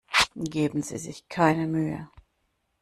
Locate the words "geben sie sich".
0.35-1.29